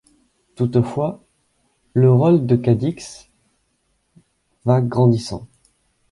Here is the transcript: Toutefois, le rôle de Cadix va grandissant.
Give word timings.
Toutefois, 0.55 1.21
le 1.93 2.11
rôle 2.11 2.47
de 2.47 2.55
Cadix 2.55 3.29
va 4.65 4.81
grandissant. 4.81 5.45